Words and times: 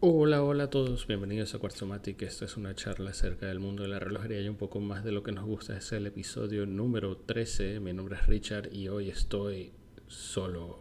Hola, 0.00 0.44
hola 0.44 0.64
a 0.64 0.70
todos, 0.70 1.08
bienvenidos 1.08 1.56
a 1.56 1.58
Quartzomatic. 1.58 2.22
Esta 2.22 2.44
es 2.44 2.56
una 2.56 2.72
charla 2.72 3.10
acerca 3.10 3.46
del 3.46 3.58
mundo 3.58 3.82
de 3.82 3.88
la 3.88 3.98
relojería 3.98 4.40
y 4.40 4.48
un 4.48 4.54
poco 4.54 4.78
más 4.78 5.02
de 5.02 5.10
lo 5.10 5.24
que 5.24 5.32
nos 5.32 5.44
gusta. 5.44 5.76
Es 5.76 5.90
el 5.90 6.06
episodio 6.06 6.66
número 6.66 7.16
13. 7.16 7.80
Mi 7.80 7.92
nombre 7.92 8.14
es 8.14 8.24
Richard 8.28 8.72
y 8.72 8.86
hoy 8.86 9.10
estoy 9.10 9.72
solo. 10.06 10.78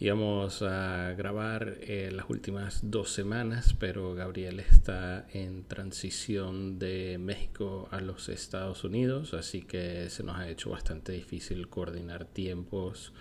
Íbamos 0.00 0.62
a 0.62 1.12
grabar 1.12 1.76
eh, 1.82 2.10
las 2.10 2.30
últimas 2.30 2.90
dos 2.90 3.10
semanas, 3.10 3.76
pero 3.78 4.14
Gabriel 4.14 4.60
está 4.60 5.26
en 5.34 5.64
transición 5.64 6.78
de 6.78 7.18
México 7.18 7.90
a 7.90 8.00
los 8.00 8.30
Estados 8.30 8.82
Unidos, 8.84 9.34
así 9.34 9.60
que 9.60 10.08
se 10.08 10.22
nos 10.22 10.38
ha 10.38 10.48
hecho 10.48 10.70
bastante 10.70 11.12
difícil 11.12 11.68
coordinar 11.68 12.24
tiempos 12.24 13.12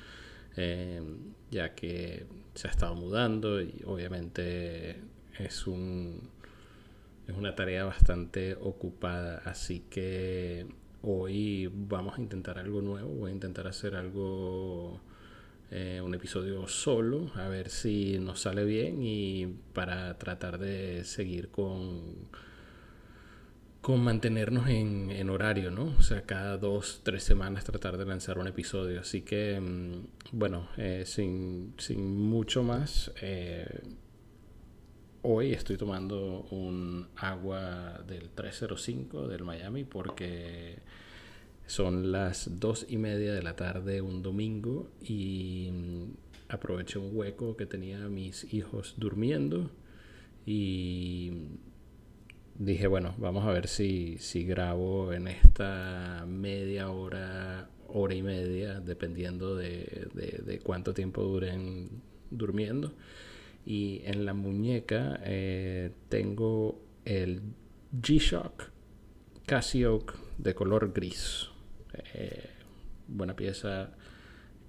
Em, 0.56 1.34
ya 1.52 1.74
que 1.76 2.26
se 2.54 2.68
ha 2.68 2.72
estado 2.72 2.96
mudando 2.96 3.62
y 3.62 3.82
obviamente 3.86 4.98
es 5.40 5.66
un 5.68 6.30
es 7.28 7.36
una 7.36 7.56
tarea 7.56 7.86
bastante 7.86 8.56
ocupada. 8.56 9.42
Así 9.46 9.84
que 9.90 10.68
hoy 11.02 11.70
vamos 11.74 12.18
a 12.18 12.22
intentar 12.22 12.60
algo 12.60 12.82
nuevo. 12.82 13.10
Voy 13.10 13.32
a 13.32 13.34
intentar 13.34 13.68
hacer 13.68 13.96
algo 13.96 15.00
eh, 15.72 16.02
un 16.04 16.14
episodio 16.14 16.68
solo 16.68 17.32
a 17.36 17.48
ver 17.48 17.70
si 17.70 18.20
nos 18.20 18.42
sale 18.42 18.64
bien 18.64 19.02
y 19.02 19.48
para 19.74 20.18
tratar 20.20 20.60
de 20.60 21.04
seguir 21.04 21.50
con 21.50 22.28
con 23.84 24.02
mantenernos 24.02 24.70
en, 24.70 25.30
horario, 25.30 25.70
¿no? 25.70 25.94
O 26.00 26.02
sea, 26.02 26.22
cada 26.22 26.58
dos, 26.58 27.02
tres 27.04 27.22
semanas 27.22 27.66
tratar 27.66 27.98
de 27.98 28.06
lanzar 28.06 28.38
un 28.38 28.48
episodio. 28.48 29.02
Así 29.02 29.24
que, 29.24 29.60
mm, 29.60 30.38
bueno, 30.38 30.70
eh, 30.78 31.04
sin, 31.06 31.76
mucho 32.18 32.64
más, 32.64 33.12
eh, 33.22 33.82
hoy 35.22 35.52
estoy 35.52 35.76
tomando 35.76 36.48
un 36.52 37.10
agua 37.18 38.02
del 38.08 38.30
305 38.30 39.28
del 39.28 39.44
Miami 39.44 39.84
porque 39.84 40.80
son 41.68 42.14
las 42.14 42.62
dos 42.62 42.86
y 42.88 42.98
media 42.98 43.34
de 43.34 43.44
la 43.44 43.58
tarde 43.58 44.02
un 44.02 44.22
domingo 44.22 44.92
y 45.02 45.70
mm, 45.74 46.04
aproveché 46.54 47.00
un 47.00 47.10
hueco 47.14 47.58
que 47.58 47.66
tenía 47.66 48.08
mis 48.08 48.54
hijos 48.54 48.94
durmiendo 48.96 49.72
y 50.46 51.32
dije, 52.56 52.88
bueno, 52.88 53.16
vamos 53.18 53.46
a 53.46 53.52
ver 53.52 53.68
si, 53.68 54.18
si 54.20 54.46
grabo 54.46 55.14
en 55.14 55.28
esta 55.28 56.26
media 56.28 56.90
hora, 56.90 57.70
hora 57.88 58.14
y 58.14 58.24
media, 58.24 58.80
dependiendo 58.80 59.56
de, 59.56 60.08
de, 60.14 60.60
cuánto 60.60 60.94
tiempo 60.94 61.24
duren 61.24 61.90
durmiendo. 62.30 62.94
Y 63.66 64.02
en 64.06 64.26
la 64.26 64.34
muñeca 64.34 65.20
eh, 65.24 65.92
tengo 66.10 66.82
el 67.06 67.42
G-Shock 68.02 68.72
Casio 69.46 70.06
de 70.38 70.54
color 70.54 70.94
gris. 70.94 71.50
Eh, 72.14 72.50
buena 73.08 73.36
pieza 73.36 73.92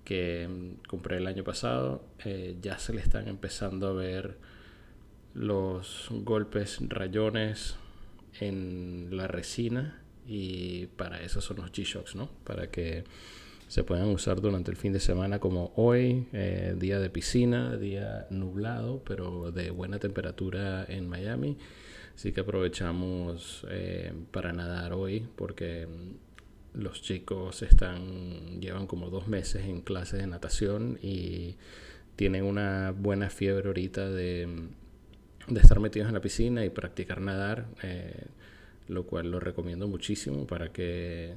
que 0.05 0.77
compré 0.89 1.17
el 1.17 1.27
año 1.27 1.45
pasado. 1.45 2.05
Eh, 2.25 2.57
ya 2.61 2.79
se 2.79 2.93
le 2.93 3.01
están 3.01 3.29
empezando 3.29 3.89
a 3.89 3.93
ver 3.93 4.39
los 5.35 6.09
golpes 6.11 6.79
rayones 6.89 7.77
en 8.41 9.09
la 9.11 9.27
resina 9.27 10.01
y 10.27 10.87
para 10.97 11.21
eso 11.21 11.41
son 11.41 11.59
los 11.59 11.73
G-Shocks, 11.73 12.15
¿no? 12.15 12.31
Para 12.45 12.71
que 12.71 13.05
se 13.69 13.83
puedan 13.83 14.09
usar 14.09 14.41
durante 14.41 14.71
el 14.71 14.77
fin 14.77 14.93
de 14.93 15.01
semana 15.01 15.39
como 15.41 15.73
hoy, 15.77 16.29
eh, 16.33 16.77
día 16.79 17.01
de 17.01 17.11
piscina, 17.11 17.77
día 17.77 18.27
nublado, 18.31 19.03
pero 19.05 19.51
de 19.51 19.71
buena 19.71 19.99
temperatura 19.99 20.85
en 20.89 21.09
Miami. 21.09 21.59
Así 22.15 22.33
que 22.33 22.43
aprovechamos 22.43 23.67
eh, 23.71 24.13
para 24.31 24.53
nadar 24.53 24.93
hoy 24.93 25.27
porque 25.35 25.89
los 26.73 27.03
chicos 27.03 27.63
están 27.63 28.61
llevan 28.61 28.87
como 28.87 29.11
dos 29.11 29.27
meses 29.29 29.65
en 29.65 29.81
clases 29.81 30.21
de 30.21 30.27
natación 30.27 30.99
y 31.03 31.57
tienen 32.17 32.45
una 32.45 32.93
buena 32.93 33.31
fiebre 33.31 33.67
ahorita 33.67 34.11
de 34.11 34.69
de 35.49 35.61
estar 35.61 35.81
metidos 35.81 36.09
en 36.09 36.15
la 36.15 36.21
piscina 36.21 36.65
y 36.65 36.71
practicar 36.71 37.21
nadar, 37.21 37.67
eh, 37.83 38.27
lo 38.89 39.05
cual 39.05 39.31
lo 39.31 39.41
recomiendo 39.41 39.89
muchísimo 39.89 40.47
para 40.47 40.73
que, 40.73 41.35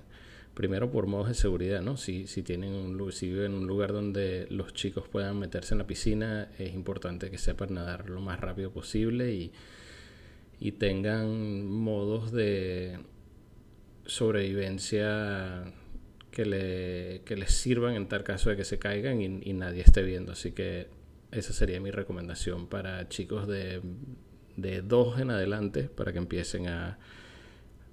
primero 0.54 0.92
por 0.92 1.08
modos 1.08 1.28
de 1.30 1.34
seguridad, 1.34 1.82
¿no? 1.82 1.98
Si, 1.98 2.28
si, 2.28 2.42
tienen 2.42 2.74
un, 2.74 3.12
si 3.12 3.28
viven 3.28 3.52
en 3.52 3.58
un 3.60 3.68
lugar 3.68 3.94
donde 3.94 4.48
los 4.50 4.74
chicos 4.74 5.08
puedan 5.08 5.38
meterse 5.38 5.74
en 5.74 5.80
la 5.80 5.88
piscina, 5.88 6.50
es 6.58 6.74
importante 6.74 7.30
que 7.30 7.38
sepan 7.38 7.74
nadar 7.74 8.10
lo 8.10 8.22
más 8.22 8.40
rápido 8.40 8.72
posible 8.72 9.34
y, 9.34 9.52
y 10.60 10.74
tengan 10.74 11.66
modos 11.66 12.32
de 12.32 13.00
sobrevivencia 14.06 15.74
que, 16.32 16.46
le, 16.46 17.22
que 17.26 17.36
les 17.36 17.52
sirvan 17.52 17.96
en 17.96 18.08
tal 18.08 18.24
caso 18.24 18.50
de 18.50 18.56
que 18.56 18.64
se 18.64 18.80
caigan 18.80 19.22
y, 19.22 19.42
y 19.50 19.54
nadie 19.54 19.82
esté 19.82 20.02
viendo. 20.04 20.32
Así 20.32 20.52
que 20.52 20.88
esa 21.32 21.54
sería 21.54 21.80
mi 21.80 21.92
recomendación 21.92 22.68
para 22.68 23.08
chicos 23.10 23.48
de, 23.48 23.82
de 24.56 24.82
dos 24.82 25.20
en 25.20 25.32
adelante 25.32 25.84
para 25.84 26.12
que 26.12 26.18
empiecen 26.20 26.68
a, 26.68 26.98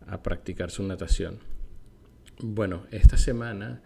a 0.06 0.22
practicar 0.22 0.70
su 0.70 0.82
natación. 0.82 1.38
Bueno, 2.40 2.86
esta 2.90 3.16
semana 3.16 3.82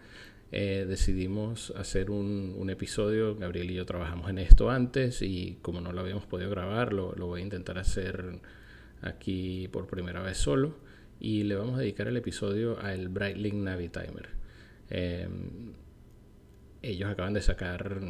eh, 0.51 0.85
decidimos 0.87 1.71
hacer 1.77 2.09
un, 2.09 2.69
episodio. 2.69 3.35
Gabriel 3.35 3.71
y 3.71 3.75
yo 3.75 3.85
trabajamos 3.85 4.29
en 4.29 4.39
esto 4.39 4.69
antes 4.69 5.21
y 5.21 5.57
como 5.61 5.81
no 5.81 5.91
lo 5.91 6.01
habíamos 6.01 6.25
podido 6.25 6.49
grabar, 6.49 6.93
lo, 6.93 7.13
lo, 7.15 7.27
voy 7.27 7.41
a 7.41 7.43
intentar 7.43 7.77
hacer 7.77 8.39
aquí 9.01 9.67
por 9.69 9.87
primera 9.87 10.21
vez 10.21 10.37
solo. 10.37 10.77
Y 11.19 11.43
le 11.43 11.55
vamos 11.55 11.75
a 11.75 11.81
dedicar 11.81 12.07
el 12.07 12.17
episodio 12.17 12.79
al 12.79 13.09
Breitling 13.09 13.63
Navi 13.63 13.89
Timer. 13.89 14.29
Em, 14.89 15.73
ellos 16.81 17.09
acaban 17.09 17.33
de 17.33 17.41
sacar 17.41 18.01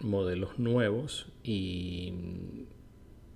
modelos 0.00 0.58
nuevos 0.58 1.26
y 1.42 2.12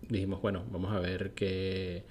dijimos, 0.09 0.43
bueno, 0.43 0.65
vamos 0.71 0.93
a 0.93 1.01
ver 1.01 1.33
qué, 1.33 2.05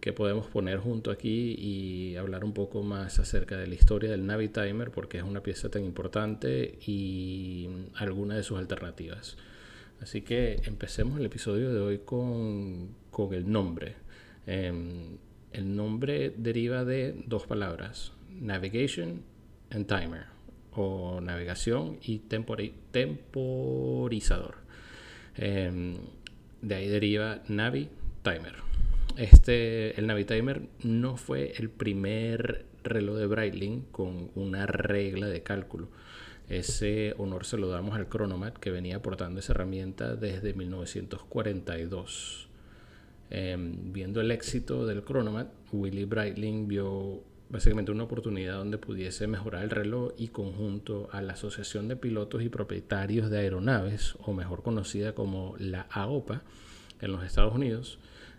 qué, 0.00 0.12
podemos 0.12 0.46
poner 0.46 0.78
junto 0.78 1.10
aquí 1.10 1.54
y 1.58 2.16
hablar 2.16 2.44
un 2.44 2.52
poco 2.52 2.82
más 2.82 3.18
acerca 3.18 3.56
de 3.56 3.66
la 3.66 3.74
historia 3.74 4.10
del 4.10 4.26
Navitimer 4.26 4.90
porque 4.90 5.18
es 5.18 5.24
una 5.24 5.42
pieza 5.42 5.70
tan 5.70 5.84
importante 5.84 6.78
y 6.86 7.68
alguna 7.94 8.36
de 8.36 8.42
sus 8.42 8.58
alternativas. 8.58 9.36
Así 10.00 10.22
que 10.22 10.60
empecemos 10.64 11.18
el 11.18 11.26
episodio 11.26 11.72
de 11.72 11.80
hoy 11.80 11.98
con, 11.98 12.96
con 13.10 13.34
el 13.34 13.50
nombre. 13.50 13.94
Em, 14.46 15.18
el 15.52 15.76
nombre 15.76 16.34
deriva 16.36 16.84
de 16.84 17.22
dos 17.26 17.46
palabras, 17.46 18.12
navigation 18.30 19.22
and 19.70 19.86
timer 19.86 20.31
o 20.74 21.20
navegación 21.20 21.98
y 22.02 22.18
temporizador. 22.90 24.56
Em, 25.36 25.96
de 26.60 26.74
ahí 26.74 26.88
deriva 26.88 27.42
Navi 27.48 27.88
Timer. 28.22 28.54
Este, 29.16 29.98
el 29.98 30.06
Navi 30.06 30.24
Timer 30.24 30.62
no 30.82 31.16
fue 31.16 31.52
el 31.56 31.68
primer 31.70 32.64
reloj 32.82 33.18
de 33.18 33.26
Breitling 33.26 33.82
con 33.92 34.30
una 34.34 34.66
regla 34.66 35.26
de 35.26 35.42
cálculo. 35.42 35.88
Ese 36.48 37.14
honor 37.18 37.44
se 37.44 37.56
lo 37.56 37.68
damos 37.68 37.94
al 37.94 38.08
Chronomat 38.08 38.56
que 38.58 38.70
venía 38.70 38.96
aportando 38.96 39.40
esa 39.40 39.52
herramienta 39.52 40.16
desde 40.16 40.54
1942. 40.54 42.48
Em, 43.30 43.92
viendo 43.92 44.20
el 44.20 44.30
éxito 44.30 44.86
del 44.86 45.04
Chronomat, 45.04 45.48
Willy 45.72 46.04
Breitling 46.04 46.68
vio 46.68 47.22
básicamente 47.52 47.92
una 47.92 48.04
oportunidad 48.04 48.56
donde 48.56 48.78
pudiese 48.78 49.26
mejorar 49.26 49.62
el 49.62 49.70
reloj 49.70 50.12
y 50.16 50.28
conjunto 50.28 51.10
a 51.12 51.20
la 51.20 51.34
Asociación 51.34 51.86
de 51.86 51.96
Pilotos 51.96 52.42
y 52.42 52.48
Propietarios 52.48 53.30
de 53.30 53.40
Aeronaves, 53.40 54.16
o 54.24 54.32
mejor 54.32 54.62
conocida 54.62 55.14
como 55.14 55.54
la 55.58 55.82
AOPA, 55.90 56.42
en 57.02 57.12
los 57.12 57.22
Estados 57.24 57.54
Unidos, 57.54 57.98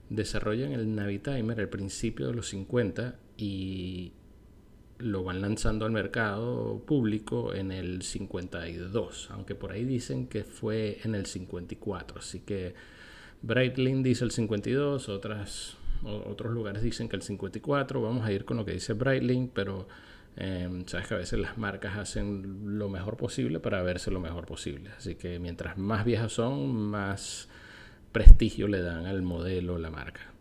desarrollan 0.10 0.72
el 0.72 0.96
Navitimer 0.96 1.60
al 1.60 1.70
principio 1.70 2.28
de 2.28 2.34
los 2.34 2.48
50 2.50 3.16
y 3.38 4.14
lo 4.98 5.24
van 5.24 5.42
lanzando 5.42 5.86
al 5.86 5.92
mercado 5.92 6.82
público 6.88 7.54
en 7.54 7.72
el 7.72 8.02
52, 8.02 9.30
aunque 9.32 9.54
por 9.54 9.74
ahí 9.74 9.86
dicen 9.86 10.28
que 10.28 10.44
fue 10.44 11.00
en 11.04 11.14
el 11.14 11.28
54, 11.28 12.20
así 12.20 12.40
que 12.40 12.74
Breitling 13.44 14.02
dice 14.02 14.24
el 14.24 14.32
52, 14.32 15.10
otras 15.10 15.78
otros 16.06 16.52
lugares 16.52 16.84
dicen 16.84 17.10
que 17.10 17.16
el 17.16 17.22
54, 17.22 18.02
vamos 18.02 18.26
a 18.26 18.32
ir 18.32 18.46
con 18.46 18.58
lo 18.58 18.66
que 18.66 18.74
dice 18.74 18.94
Breitling, 18.94 19.50
pero 19.50 19.88
em, 20.36 20.86
sabes 20.86 21.08
que 21.08 21.14
a 21.14 21.18
veces 21.18 21.40
las 21.40 21.58
marcas 21.58 21.98
hacen 21.98 22.78
lo 22.78 22.90
mejor 22.90 23.18
posible 23.18 23.60
para 23.60 23.82
verse 23.82 24.12
lo 24.12 24.20
mejor 24.20 24.46
posible. 24.46 24.90
Así 24.98 25.16
que 25.16 25.40
mientras 25.40 25.78
más 25.78 26.06
viejas 26.06 26.34
son, 26.34 26.74
más 26.76 27.48
prestigio 28.12 28.68
le 28.68 28.82
dan 28.82 29.06
al 29.06 29.22
modelo, 29.22 29.78
la 29.78 29.90
marca. 29.90 30.33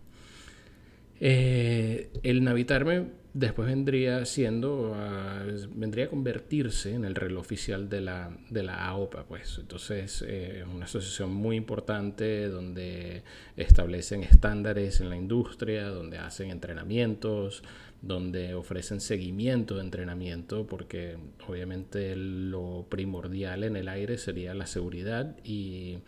Eh, 1.24 2.10
el 2.24 2.42
Navitarme 2.42 3.06
después 3.32 3.69
vendría 3.69 4.24
siendo, 4.24 4.92
ah, 4.96 5.44
vendría 5.72 6.06
a 6.06 6.08
convertirse 6.08 6.94
en 6.94 7.04
el 7.04 7.14
reloj 7.14 7.42
oficial 7.42 7.88
de 7.88 8.00
la, 8.00 8.36
de 8.50 8.64
la 8.64 8.88
AOPA, 8.88 9.26
pues. 9.26 9.58
Entonces, 9.60 10.22
es 10.22 10.66
una 10.66 10.86
asociación 10.86 11.32
muy 11.32 11.54
importante 11.54 12.48
donde 12.48 13.22
establecen 13.56 14.24
estándares 14.24 15.00
en 15.00 15.10
la 15.10 15.16
industria, 15.16 15.90
donde 15.90 16.19
hacen 16.19 16.50
entrenamientos, 16.50 17.62
donde 18.00 18.54
ofrecen 18.54 19.00
seguimiento 19.00 19.76
de 19.76 19.82
entrenamiento, 19.82 20.66
porque 20.66 21.19
obviamente 21.46 22.16
lo 22.16 22.86
primordial 22.88 23.62
en 23.62 23.76
el 23.76 23.86
aire 23.86 24.19
sería 24.19 24.54
la 24.54 24.66
seguridad 24.66 25.36
y 25.44 25.98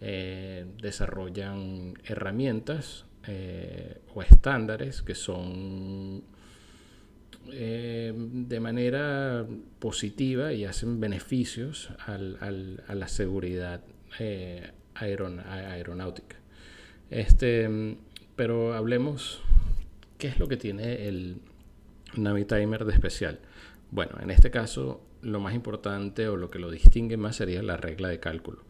eh, 0.00 0.66
desarrollan 0.82 1.94
herramientas 2.04 3.04
eh, 3.28 4.00
o 4.14 4.22
estándares 4.22 5.02
que 5.02 5.14
son 5.14 6.24
eh, 7.52 8.12
de 8.16 8.60
manera 8.60 9.46
positiva 9.78 10.52
y 10.52 10.64
hacen 10.64 10.98
beneficios 10.98 11.90
a 12.06 12.18
la 12.18 13.08
seguridad 13.08 13.82
aeronáutica. 14.94 16.36
Este, 17.10 17.96
pero 18.34 18.74
hablemos 18.74 19.42
¿Qué 20.18 20.26
es 20.26 20.40
lo 20.40 20.48
que 20.48 20.56
tiene 20.56 21.06
el 21.06 21.36
Navitimer 22.16 22.84
de 22.84 22.92
especial? 22.92 23.38
Bueno, 23.92 24.16
en 24.20 24.30
este 24.30 24.50
caso 24.50 25.00
lo 25.22 25.38
más 25.38 25.54
importante 25.54 26.28
o 26.28 26.36
lo 26.36 26.50
que 26.50 26.58
lo 26.58 26.72
distingue 26.72 27.16
más 27.16 27.36
sería 27.36 27.62
la 27.62 27.76
regla 27.76 28.08
de 28.08 28.18
cálculo. 28.18 28.64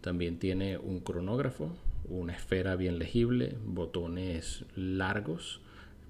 También 0.00 0.40
tiene 0.40 0.76
un 0.76 0.98
cronógrafo, 0.98 1.70
una 2.08 2.34
esfera 2.34 2.76
bien 2.76 2.98
legible, 2.98 3.56
botones 3.64 4.64
largos 4.74 5.60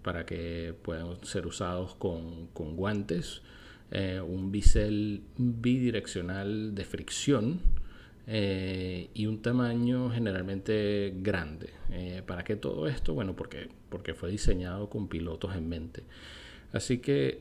para 0.02 0.24
que 0.24 0.74
puedan 0.82 1.24
ser 1.24 1.46
usados 1.46 1.94
con, 1.94 2.48
guantes, 2.54 3.42
eh, 3.90 4.20
un 4.20 4.50
bisel 4.52 5.22
bidireccional 5.36 6.74
de 6.74 6.84
fricción 6.84 7.60
eh, 8.26 9.10
y 9.14 9.26
un 9.26 9.42
tamaño 9.42 10.10
generalmente 10.10 11.14
grande. 11.16 11.70
Eh, 11.90 12.22
¿Para 12.26 12.44
qué 12.44 12.56
todo 12.56 12.86
esto? 12.86 13.14
Bueno, 13.14 13.34
porque, 13.34 13.68
porque 13.88 14.14
fue 14.14 14.30
diseñado 14.30 14.88
con 14.88 15.08
pilotos 15.08 15.56
en 15.56 15.68
mente. 15.68 16.04
Así 16.72 16.98
que 16.98 17.40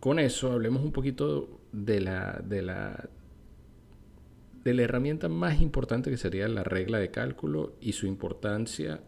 con 0.00 0.18
eso 0.18 0.52
hablemos 0.52 0.82
un 0.82 0.92
poquito 0.92 1.60
de 1.72 2.00
la, 2.00 2.42
de 2.44 2.62
la, 2.62 3.08
de 4.64 4.74
la 4.74 4.82
herramienta 4.82 5.28
más 5.28 5.60
importante 5.60 6.10
que 6.10 6.16
sería 6.16 6.48
la 6.48 6.64
regla 6.64 6.98
de 6.98 7.10
cálculo 7.10 7.76
y 7.80 7.92
su 7.92 8.06
importancia 8.06 9.00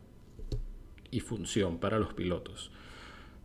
y 1.10 1.20
función 1.20 1.78
para 1.78 1.98
los 1.98 2.14
pilotos. 2.14 2.72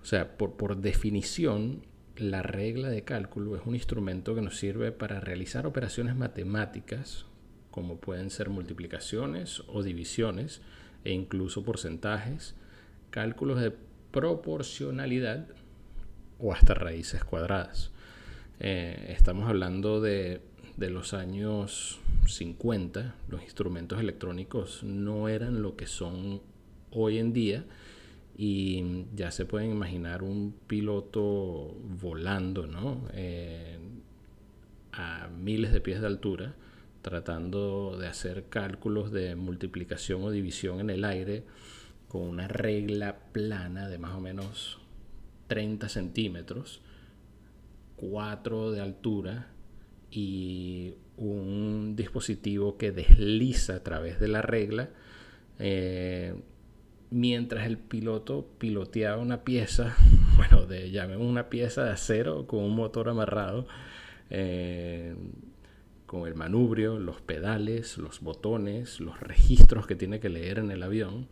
O 0.02 0.06
sea, 0.06 0.38
por, 0.38 0.58
por 0.58 0.78
definición, 0.78 1.86
la 2.16 2.42
regla 2.42 2.90
de 2.90 3.04
cálculo 3.04 3.56
es 3.56 3.62
un 3.66 3.76
instrumento 3.76 4.34
que 4.36 4.42
nos 4.42 4.58
sirve 4.58 4.92
para 4.92 5.20
realizar 5.20 5.68
operaciones 5.68 6.16
matemáticas 6.16 7.26
como 7.72 7.98
pueden 7.98 8.30
ser 8.30 8.50
multiplicaciones 8.50 9.64
o 9.68 9.84
divisiones 9.84 10.62
e 11.04 11.12
incluso 11.12 11.64
porcentajes, 11.64 12.56
cálculos 13.10 13.62
de 13.62 13.74
proporcionalidad 14.12 15.48
o 16.40 16.52
hasta 16.52 16.74
raíces 16.74 17.24
cuadradas. 17.24 17.92
Eh, 18.60 19.16
estamos 19.18 19.48
hablando 19.48 20.02
de, 20.02 20.42
de, 20.80 20.90
los 20.90 21.14
años 21.14 22.00
50, 22.28 23.16
los 23.28 23.44
instrumentos 23.44 24.00
electrónicos 24.00 24.84
no 24.84 25.28
eran 25.28 25.62
lo 25.62 25.76
que 25.76 25.88
son 25.88 26.42
hoy 26.92 27.18
en 27.18 27.34
día 27.34 27.66
y 28.38 29.06
ya 29.16 29.32
se 29.32 29.46
pueden 29.46 29.72
imaginar 29.72 30.24
un 30.24 30.56
piloto 30.68 31.76
volando 32.02 32.68
¿no? 32.68 33.08
Eh, 33.14 33.78
a 34.94 35.28
miles 35.28 35.72
de 35.72 35.82
pies 35.82 36.02
de 36.02 36.08
altura 36.08 36.56
tratando 37.02 37.98
de 37.98 38.08
hacer 38.08 38.46
cálculos 38.50 39.12
de 39.12 39.36
multiplicación 39.36 40.24
o 40.24 40.32
división 40.32 40.80
en 40.80 40.90
el 40.90 41.04
aire 41.06 41.44
con 42.08 42.24
una 42.24 42.48
regla 42.48 43.20
plana 43.32 43.88
de 43.88 43.98
más 43.98 44.16
o 44.16 44.20
menos 44.20 44.80
30 45.48 45.90
centímetros, 45.90 46.82
4 47.98 48.72
de 48.72 48.82
altura 48.82 49.48
y 50.12 50.96
un 51.18 51.96
dispositivo 51.96 52.78
que 52.78 52.92
desliza 52.92 53.76
a 53.76 53.84
través 53.84 54.20
de 54.20 54.28
la 54.28 54.42
regla 54.42 54.90
eh, 55.60 56.34
mientras 57.12 57.68
el 57.68 57.78
piloto 57.78 58.48
piloteaba 58.58 59.22
una 59.22 59.44
pieza, 59.44 59.96
bueno, 60.38 60.66
de 60.66 60.92
llamemos 60.92 61.28
una 61.28 61.50
pieza 61.50 61.84
de 61.84 61.92
acero 61.92 62.48
con 62.48 62.64
un 62.64 62.76
motor 62.76 63.10
amarrado. 63.10 63.68
Eh, 64.30 65.16
con 66.06 66.28
el 66.28 66.34
manubrio, 66.34 66.98
los 66.98 67.22
pedales, 67.22 68.00
los 68.00 68.22
botones, 68.22 69.00
los 69.00 69.20
registros 69.20 69.86
que 69.86 69.94
tiene 69.94 70.20
que 70.20 70.30
leer 70.30 70.58
en 70.58 70.72
el 70.72 70.82
avión, 70.82 71.28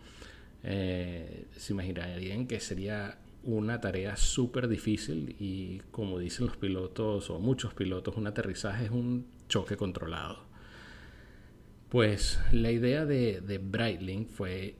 eh, 0.61 1.45
se 1.55 1.73
imaginarían 1.73 2.45
que 2.45 2.59
sería 2.59 3.17
una 3.47 3.79
tarea 3.79 4.17
súper 4.17 4.67
difícil 4.67 5.37
y 5.39 5.79
como 5.91 6.19
dicen 6.19 6.47
los 6.47 6.57
pilotos 6.57 7.29
o 7.29 7.39
muchos 7.39 7.73
pilotos, 7.73 8.17
un 8.17 8.27
aterrizaje 8.27 8.85
es 8.85 8.91
un 8.91 9.25
choque 9.47 9.77
controlado. 9.77 10.39
Pues 11.87 12.41
la 12.51 12.71
idea 12.71 13.05
de, 13.05 13.39
de 13.39 13.57
Breitling 13.57 14.27
fue 14.27 14.75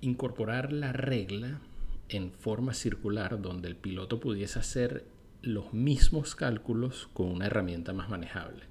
incorporar 0.00 0.72
la 0.72 0.92
regla 0.92 1.60
en 2.08 2.30
forma 2.30 2.72
circular 2.72 3.42
donde 3.42 3.66
el 3.66 3.74
piloto 3.74 4.20
pudiese 4.20 4.60
hacer 4.60 5.04
los 5.42 5.74
mismos 5.74 6.36
cálculos 6.36 7.08
con 7.12 7.26
una 7.26 7.46
herramienta 7.46 7.92
más 7.92 8.08
manejable. 8.08 8.62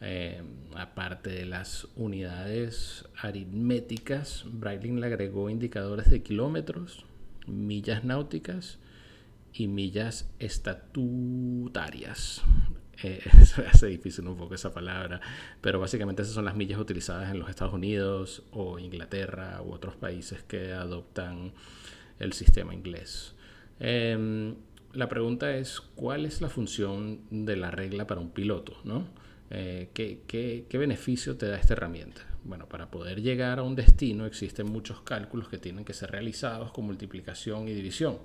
Eh, 0.00 0.42
aparte 0.74 1.30
de 1.30 1.46
las 1.46 1.86
unidades 1.94 3.08
aritméticas, 3.16 4.46
Breitling 4.50 5.00
le 5.00 5.06
agregó 5.06 5.48
indicadores 5.48 6.10
de 6.10 6.24
kilómetros, 6.24 7.06
millas 7.46 8.04
náuticas 8.04 8.78
y 9.52 9.68
millas 9.68 10.30
estatutarias. 10.38 12.42
Eh, 13.02 13.22
se 13.44 13.66
hace 13.66 13.86
difícil 13.86 14.26
un 14.28 14.36
poco 14.36 14.54
esa 14.54 14.72
palabra, 14.72 15.20
pero 15.60 15.80
básicamente 15.80 16.22
esas 16.22 16.34
son 16.34 16.44
las 16.44 16.56
millas 16.56 16.78
utilizadas 16.78 17.30
en 17.30 17.38
los 17.38 17.48
Estados 17.48 17.74
Unidos 17.74 18.44
o 18.50 18.78
Inglaterra 18.78 19.60
u 19.62 19.72
otros 19.72 19.96
países 19.96 20.42
que 20.42 20.72
adoptan 20.72 21.52
el 22.18 22.32
sistema 22.32 22.74
inglés. 22.74 23.34
Em, 23.80 24.54
la 24.92 25.08
pregunta 25.08 25.56
es, 25.56 25.80
¿cuál 25.80 26.26
es 26.26 26.40
la 26.40 26.48
función 26.48 27.20
de 27.30 27.56
la 27.56 27.70
regla 27.70 28.06
para 28.06 28.20
un 28.20 28.30
piloto? 28.30 28.76
¿no? 28.84 29.08
Eh, 29.50 29.90
¿qué, 29.92 30.66
beneficio 30.72 31.36
te 31.36 31.46
da 31.46 31.58
esta 31.58 31.74
herramienta? 31.74 32.22
Bueno, 32.44 32.68
para 32.68 32.90
poder 32.90 33.22
llegar 33.22 33.60
a 33.60 33.62
un 33.62 33.76
destino 33.76 34.26
existen 34.26 34.66
muchos 34.66 35.00
cálculos 35.02 35.48
que 35.48 35.58
tienen 35.58 35.84
que 35.84 35.92
ser 35.92 36.10
realizados 36.10 36.72
con 36.72 36.86
multiplicación 36.86 37.68
y 37.68 37.74
división. 37.74 38.18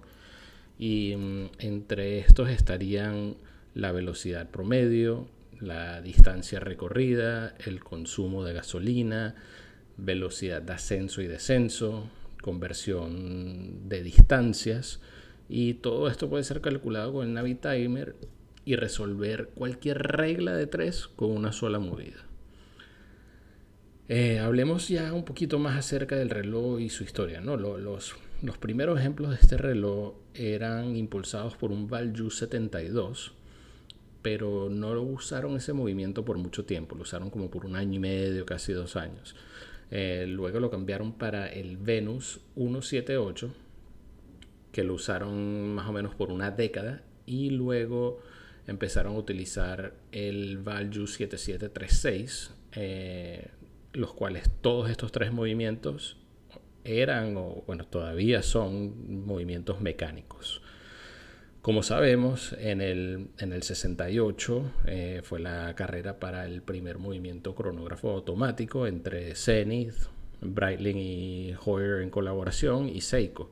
Y 0.80 1.16
mm, 1.16 1.46
entre 1.60 2.20
estos 2.20 2.50
estarían 2.50 3.36
la 3.76 3.92
velocidad 3.92 4.50
promedio, 4.50 5.28
la 5.60 6.02
distancia 6.02 6.60
recorrida, 6.60 7.56
el 7.66 7.84
consumo 7.84 8.44
de 8.44 8.54
gasolina, 8.54 9.36
velocidad 9.98 10.62
de 10.62 10.74
ascenso 10.74 11.22
y 11.22 11.28
descenso, 11.28 12.10
conversión 12.42 13.88
de 13.88 14.02
distancias. 14.02 15.00
Y 15.48 15.76
todo 15.76 16.08
esto 16.08 16.30
puede 16.30 16.44
ser 16.44 16.62
calculado 16.62 17.14
con 17.14 17.28
el 17.28 17.34
Navitimer 17.34 18.16
y 18.66 18.76
resolver 18.76 19.50
cualquier 19.56 20.00
regla 20.00 20.56
de 20.56 20.68
tres 20.68 21.08
con 21.08 21.32
una 21.32 21.52
sola 21.52 21.80
movida. 21.80 22.27
Eh, 24.10 24.40
hablemos 24.40 24.88
ya 24.88 25.12
un 25.12 25.26
poquito 25.26 25.60
más 25.60 25.78
acerca 25.78 26.16
del 26.16 26.30
reloj 26.30 26.80
y 26.80 26.90
su 26.90 27.04
historia. 27.04 27.42
¿no? 27.42 27.58
Los, 27.58 28.16
primeros 28.60 29.00
ejemplos 29.00 29.32
de 29.32 29.36
este 29.36 29.58
reloj 29.58 30.16
eran 30.34 30.96
impulsados 30.96 31.56
por 31.56 31.72
un 31.72 31.90
Valju 31.90 32.30
72, 32.30 33.34
pero 34.22 34.70
no 34.70 34.94
lo 34.94 35.04
usaron 35.04 35.58
ese 35.58 35.74
movimiento 35.74 36.24
por 36.24 36.38
mucho 36.38 36.66
tiempo, 36.66 36.96
lo 36.96 37.02
usaron 37.02 37.30
como 37.30 37.50
por 37.50 37.66
un 37.66 37.76
año 37.76 37.96
y 37.96 38.00
medio, 38.00 38.46
casi 38.46 38.72
dos 38.74 38.96
años. 38.96 39.36
Eh, 39.92 40.26
luego 40.28 40.60
lo 40.60 40.70
cambiaron 40.70 41.14
para 41.14 41.48
el 41.48 41.78
Venus 41.78 42.40
178, 42.56 43.54
que 44.72 44.84
lo 44.84 44.94
usaron 44.94 45.74
más 45.74 45.88
o 45.88 45.94
menos 45.94 46.16
por 46.16 46.32
una 46.32 46.52
década, 46.52 47.04
y 47.26 47.50
luego 47.50 48.20
empezaron 48.68 49.16
a 49.16 49.18
utilizar 49.18 49.94
el 50.12 50.58
Value 50.58 51.08
7736, 51.08 52.52
eh, 52.74 53.48
los 53.94 54.14
cuales 54.14 54.50
todos 54.62 54.90
estos 54.90 55.12
tres 55.12 55.32
movimientos 55.32 56.18
eran 56.84 57.36
o 57.38 57.64
bueno 57.68 57.86
todavía 57.86 58.42
son 58.42 59.26
movimientos 59.26 59.82
mecánicos. 59.82 60.62
Como 61.62 61.84
sabemos, 61.84 62.56
en 62.60 62.80
el, 62.80 63.28
en 63.40 63.52
el 63.52 63.62
68 63.62 64.72
eh, 64.86 65.22
fue 65.24 65.42
la 65.42 65.76
carrera 65.76 66.18
para 66.18 66.46
el 66.46 66.62
primer 66.62 66.98
movimiento 66.98 67.56
cronógrafo 67.56 68.12
automático 68.12 68.88
entre 68.88 69.36
Zenith, 69.36 69.96
Breitling 70.40 70.98
y 70.98 71.56
Hoyer 71.66 72.04
en 72.04 72.10
colaboración 72.10 72.88
y 72.88 73.02
Seiko. 73.02 73.52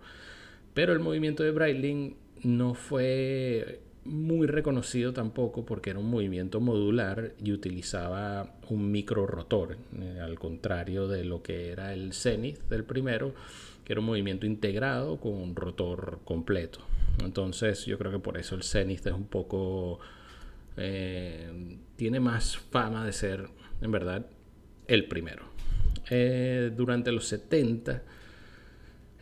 Pero 0.73 0.93
el 0.93 0.99
movimiento 0.99 1.43
de 1.43 1.51
Breitling 1.51 2.15
no 2.43 2.73
fue 2.73 3.81
muy 4.05 4.45
reconocido 4.45 5.13
tampoco 5.13 5.65
porque 5.65 5.89
era 5.89 5.99
un 5.99 6.09
movimiento 6.09 6.59
modular 6.59 7.33
y 7.43 7.51
utilizaba 7.51 8.55
un 8.69 8.91
micro 8.91 9.25
rotor, 9.25 9.77
eh, 9.99 10.19
al 10.21 10.37
contrario 10.37 11.07
de 11.07 11.25
lo 11.25 11.41
que 11.41 11.71
era 11.71 11.93
el 11.93 12.13
Zenith 12.13 12.61
del 12.69 12.83
primero, 12.83 13.33
que 13.83 13.93
era 13.93 13.99
un 13.99 14.05
movimiento 14.05 14.45
integrado 14.45 15.19
con 15.19 15.33
un 15.33 15.55
rotor 15.55 16.19
completo. 16.23 16.79
Entonces 17.23 17.85
yo 17.85 17.97
creo 17.97 18.11
que 18.11 18.19
por 18.19 18.37
eso 18.37 18.55
el 18.55 18.63
Zenith 18.63 19.05
es 19.07 19.13
un 19.13 19.25
poco... 19.25 19.99
Eh, 20.77 21.77
tiene 21.95 22.19
más 22.19 22.57
fama 22.57 23.05
de 23.05 23.13
ser, 23.13 23.47
en 23.81 23.91
verdad, 23.91 24.25
el 24.87 25.07
primero. 25.07 25.45
Eh, 26.09 26.71
durante 26.75 27.11
los 27.11 27.27
70 27.27 28.03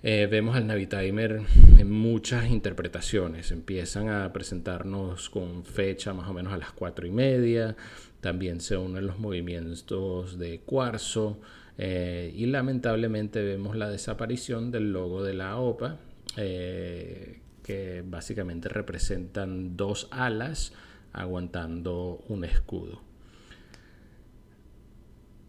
eh, 0.06 0.28
vemos 0.30 0.58
al 0.58 0.68
Navitimer 0.68 1.42
en 1.78 1.90
muchas 1.90 2.50
interpretaciones. 2.50 3.52
Empiezan 3.52 4.10
a 4.10 4.34
presentarnos 4.34 5.30
con 5.30 5.64
fecha 5.64 6.14
más 6.14 6.28
o 6.28 6.34
menos 6.34 6.52
a 6.52 6.58
las 6.58 6.74
4 6.74 7.08
y 7.08 7.12
media. 7.12 7.78
También 8.20 8.60
se 8.60 8.76
unen 8.76 9.08
los 9.08 9.18
movimientos 9.18 10.38
de 10.38 10.60
cuarzo. 10.60 11.40
Eh, 11.78 12.34
y 12.36 12.48
lamentablemente 12.48 13.42
vemos 13.42 13.78
la 13.78 13.90
desaparición 13.90 14.72
del 14.72 14.92
logo 14.92 15.24
de 15.24 15.36
la 15.36 15.58
OPA, 15.58 15.98
eh, 16.36 17.40
que 17.64 18.04
básicamente 18.06 18.68
representan 18.68 19.78
dos 19.78 20.10
alas 20.12 20.74
aguantando 21.14 22.24
un 22.28 22.44
escudo. 22.44 23.13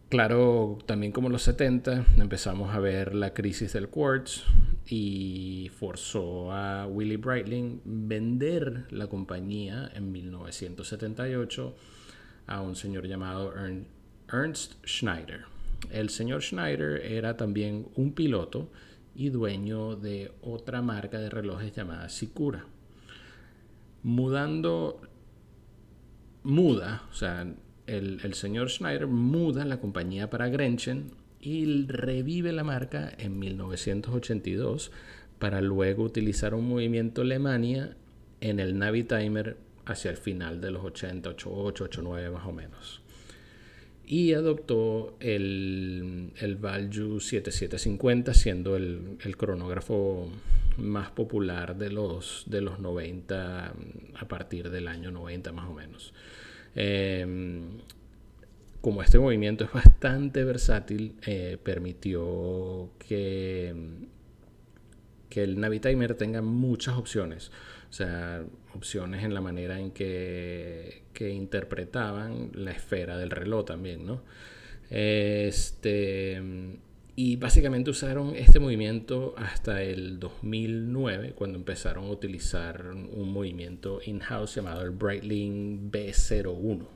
Claro, 0.08 0.78
también 0.86 1.12
como 1.12 1.28
los 1.28 1.42
70 1.42 2.06
empezamos 2.18 2.72
a 2.74 2.78
ver 2.78 3.14
la 3.14 3.34
crisis 3.34 3.72
del 3.72 3.88
quartz 3.88 4.44
y 4.86 5.70
forzó 5.76 6.52
a 6.52 6.86
Willy 6.86 7.16
Breitling 7.16 7.80
vender 7.84 8.86
la 8.90 9.08
compañía 9.08 9.90
en 9.94 10.12
1978 10.12 11.74
a 12.46 12.60
un 12.60 12.76
señor 12.76 13.06
llamado 13.08 13.52
Ernst 14.30 14.74
Schneider. 14.86 15.46
El 15.90 16.10
señor 16.10 16.42
Schneider 16.42 17.00
era 17.04 17.36
también 17.36 17.88
un 17.96 18.12
piloto 18.12 18.70
y 19.14 19.30
dueño 19.30 19.96
de 19.96 20.32
otra 20.42 20.82
marca 20.82 21.18
de 21.18 21.30
relojes 21.30 21.74
llamada 21.74 22.08
Sikura. 22.08 22.66
Mudando, 24.02 25.00
muda, 26.42 27.04
o 27.10 27.14
sea, 27.14 27.46
el, 27.86 28.34
señor 28.34 28.70
Schneider 28.70 29.06
muda 29.06 29.64
la 29.64 29.80
compañía 29.80 30.30
para 30.30 30.48
Grenchen 30.48 31.10
y 31.40 31.86
revive 31.86 32.52
la 32.52 32.64
marca 32.64 33.12
en 33.18 33.38
1982 33.38 34.90
para 35.38 35.60
luego 35.60 36.04
utilizar 36.04 36.54
un 36.54 36.68
movimiento 36.68 37.22
Alemania 37.22 37.96
en 38.40 38.60
el 38.60 38.78
Navitimer 38.78 39.56
hacia 39.84 40.10
el 40.10 40.16
final 40.16 40.60
de 40.60 40.70
los 40.70 40.84
80, 40.84 41.30
88, 41.30 41.84
89 41.84 42.30
más 42.30 42.46
o 42.46 42.52
menos. 42.52 43.02
Y 44.06 44.34
adoptó 44.34 45.16
el, 45.20 46.30
el 46.38 46.56
Value 46.56 47.20
7750 47.20 48.34
siendo 48.34 48.76
el, 48.76 49.18
cronógrafo 49.36 50.30
más 50.76 51.10
popular 51.10 51.76
de 51.76 51.90
los, 51.90 52.44
de 52.46 52.60
los 52.60 52.80
90 52.80 53.74
a 54.14 54.28
partir 54.28 54.70
del 54.70 54.88
año 54.88 55.10
90 55.10 55.52
más 55.52 55.68
o 55.68 55.74
menos. 55.74 56.12
Em, 56.74 57.78
como 58.80 59.02
este 59.02 59.18
movimiento 59.18 59.64
es 59.64 59.72
bastante 59.72 60.44
versátil, 60.44 61.16
eh, 61.26 61.58
permitió 61.62 62.90
que, 62.98 63.74
que 65.30 65.42
el 65.42 65.58
Navitimer 65.58 66.14
tenga 66.14 66.42
muchas 66.42 66.96
opciones. 66.96 67.50
O 67.88 67.92
sea, 67.92 68.44
opciones 68.74 69.24
en 69.24 69.34
la 69.34 69.40
manera 69.40 69.78
en 69.78 69.92
que, 69.92 71.04
que 71.12 71.30
interpretaban 71.30 72.50
la 72.54 72.72
esfera 72.72 73.16
del 73.16 73.30
reloj 73.30 73.64
también, 73.64 74.04
¿no? 74.04 74.22
Este, 74.90 76.42
y 77.16 77.36
básicamente 77.36 77.90
usaron 77.90 78.34
este 78.34 78.58
movimiento 78.58 79.34
hasta 79.36 79.82
el 79.82 80.18
2009, 80.18 81.32
cuando 81.36 81.58
empezaron 81.58 82.06
a 82.06 82.10
utilizar 82.10 82.90
un 82.90 83.32
movimiento 83.32 84.00
in-house 84.04 84.56
llamado 84.56 84.82
el 84.82 84.90
Breitling 84.90 85.92
B01. 85.92 86.86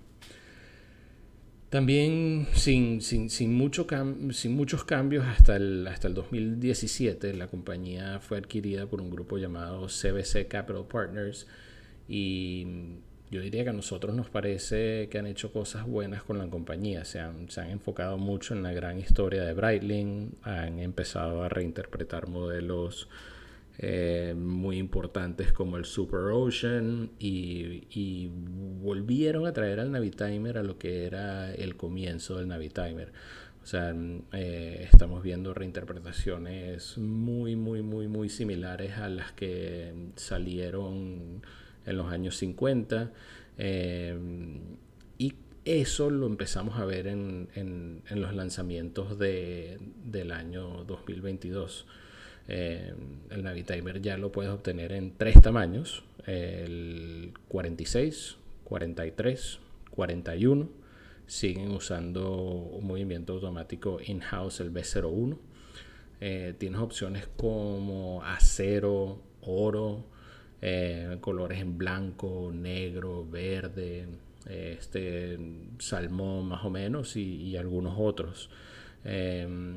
También 1.70 2.48
sin, 2.54 3.02
sin, 3.02 3.28
sin, 3.28 3.54
mucho 3.54 3.86
sin 4.32 4.56
muchos 4.56 4.84
cambios 4.84 5.26
hasta 5.26 5.56
el, 5.56 5.86
hasta 5.86 6.08
el 6.08 6.14
2017, 6.14 7.34
la 7.34 7.46
compañía 7.46 8.20
fue 8.20 8.38
adquirida 8.38 8.86
por 8.86 9.00
un 9.02 9.10
grupo 9.10 9.36
llamado 9.36 9.86
CBC 9.86 10.48
Capital 10.48 10.86
Partners 10.90 11.46
y 12.08 12.66
yo 13.30 13.40
diría 13.42 13.64
que 13.64 13.70
a 13.70 13.74
nosotros 13.74 14.14
nos 14.14 14.30
parece 14.30 15.08
que 15.10 15.18
han 15.18 15.26
hecho 15.26 15.52
cosas 15.52 15.86
buenas 15.86 16.22
con 16.22 16.38
la 16.38 16.48
compañía. 16.48 17.04
Se 17.04 17.20
han, 17.20 17.50
se 17.50 17.60
han 17.60 17.70
enfocado 17.70 18.16
mucho 18.16 18.54
en 18.54 18.62
la 18.62 18.72
gran 18.72 18.98
historia 18.98 19.44
de 19.44 19.52
Breitling, 19.52 20.36
han 20.42 20.78
empezado 20.78 21.42
a 21.42 21.48
reinterpretar 21.48 22.28
modelos 22.28 23.08
eh, 23.80 24.34
muy 24.36 24.78
importantes 24.78 25.52
como 25.52 25.76
el 25.76 25.84
Super 25.84 26.32
Ocean 26.32 27.10
y, 27.18 27.86
y, 27.90 28.28
volvieron 28.80 29.46
a 29.46 29.52
traer 29.52 29.78
al 29.78 29.92
Navitimer 29.92 30.58
a 30.58 30.64
lo 30.64 30.78
que 30.78 31.04
era 31.04 31.54
el 31.54 31.76
comienzo 31.76 32.38
del 32.38 32.48
Navitimer. 32.48 33.12
O 33.62 33.66
sea, 33.66 33.94
eh, 34.32 34.88
estamos 34.90 35.22
viendo 35.22 35.52
reinterpretaciones 35.52 36.96
muy, 36.96 37.54
muy, 37.54 37.82
muy, 37.82 38.08
muy 38.08 38.30
similares 38.30 38.96
a 38.96 39.08
las 39.08 39.32
que 39.32 39.92
salieron 40.16 41.42
en 41.86 41.96
los 41.96 42.12
años 42.12 42.36
50. 42.36 43.12
Eh, 43.58 44.16
y 45.18 45.34
eso 45.64 46.10
lo 46.10 46.26
empezamos 46.26 46.78
a 46.78 46.84
ver 46.84 47.06
en, 47.06 47.48
en, 47.54 48.20
los 48.20 48.34
lanzamientos 48.34 49.18
de, 49.18 49.78
del 50.04 50.32
año 50.32 50.84
2022. 50.84 51.86
Eh, 52.48 52.94
el 53.30 53.42
Navitimer 53.42 54.00
ya 54.00 54.16
lo 54.16 54.32
puedes 54.32 54.50
obtener 54.50 54.92
en 54.92 55.14
tres 55.16 55.40
tamaños, 55.42 56.04
el 56.26 57.34
46, 57.48 58.36
43, 58.64 59.58
41. 59.90 60.68
Siguen 61.26 61.72
usando 61.72 62.32
un 62.32 62.86
movimiento 62.86 63.34
automático 63.34 63.98
in-house, 64.02 64.60
el 64.60 64.72
B01. 64.72 65.36
Eh, 66.20 66.54
tienes 66.56 66.80
opciones 66.80 67.28
como 67.36 68.22
acero, 68.24 69.20
oro, 69.42 70.04
eh, 70.60 71.18
colores 71.20 71.60
en 71.60 71.78
blanco, 71.78 72.50
negro, 72.52 73.26
verde, 73.28 74.06
este 74.46 75.38
salmón 75.78 76.48
más 76.48 76.64
o 76.64 76.70
menos 76.70 77.16
y, 77.16 77.56
algunos 77.56 77.94
otros. 77.98 78.50
Em, 79.04 79.76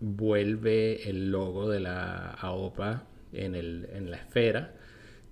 vuelve 0.00 1.08
el 1.08 1.30
logo 1.30 1.70
de 1.70 1.80
la 1.80 2.30
AOPA 2.32 3.06
en, 3.32 3.54
el, 3.54 3.88
en 3.92 4.10
la 4.10 4.18
esfera 4.18 4.74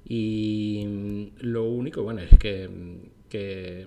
y 0.04 1.30
lo 1.38 1.64
único 1.64 2.02
bueno 2.02 2.20
es 2.20 2.38
que, 2.38 2.68
que, 3.28 3.86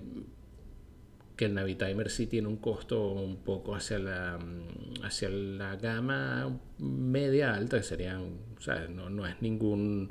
que 1.36 1.44
el 1.44 1.54
Navitimer 1.54 2.10
sí 2.10 2.26
tiene 2.26 2.48
un 2.48 2.56
costo 2.56 3.12
un 3.12 3.36
poco 3.38 3.74
hacia 3.74 3.98
la, 3.98 4.38
hacia 5.04 5.28
la 5.28 5.76
gama 5.76 6.58
media 6.78 7.54
alta, 7.54 7.76
que 7.76 7.84
serían, 7.84 8.38
o 8.56 8.60
sea, 8.60 8.88
no, 8.88 9.10
no 9.10 9.26
es 9.26 9.40
ningún 9.42 10.10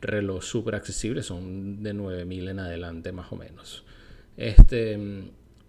reloj 0.00 0.42
súper 0.42 0.74
accesible, 0.74 1.22
son 1.22 1.82
de 1.82 1.94
9000 1.94 2.48
en 2.48 2.58
adelante 2.58 3.12
más 3.12 3.32
o 3.32 3.36
menos. 3.36 3.84
Este, 4.36 4.98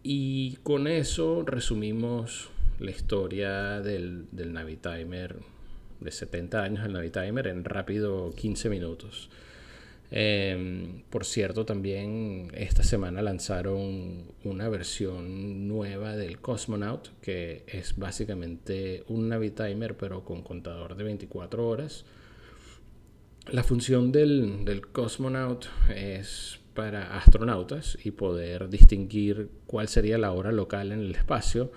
y 0.03 0.57
con 0.63 0.87
eso 0.87 1.43
resumimos 1.45 2.49
la 2.79 2.91
historia 2.91 3.81
del, 3.81 4.25
del 4.31 4.53
Navitimer 4.53 5.37
de 5.99 6.11
70 6.11 6.63
años, 6.63 6.85
el 6.85 6.93
Navitimer, 6.93 7.47
en 7.47 7.63
rápido 7.63 8.33
15 8.35 8.69
minutos. 8.69 9.29
Em, 10.11 11.03
por 11.09 11.23
cierto, 11.23 11.65
también 11.65 12.51
esta 12.55 12.83
semana 12.83 13.21
lanzaron 13.21 14.23
una 14.43 14.67
versión 14.69 15.67
nueva 15.67 16.15
del 16.15 16.39
Cosmonaut, 16.39 17.09
que 17.21 17.63
es 17.67 17.95
básicamente 17.97 19.03
un 19.07 19.29
Navitimer, 19.29 19.97
pero 19.97 20.23
con 20.25 20.41
contador 20.41 20.95
de 20.95 21.03
24 21.03 21.67
horas 21.67 22.05
la 23.51 23.63
función 23.63 24.11
del, 24.11 24.81
Cosmonaut 24.91 25.65
es 25.93 26.59
para 26.73 27.17
astronautas 27.17 27.97
y 28.03 28.11
poder 28.11 28.69
distinguir 28.69 29.49
cuál 29.65 29.87
sería 29.87 30.17
la 30.17 30.31
hora 30.31 30.51
local 30.51 30.91
en 30.91 30.99
el 31.01 31.15
espacio, 31.15 31.71